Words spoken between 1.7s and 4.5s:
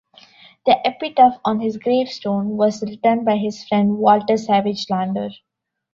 grave stone was written by his friend Walter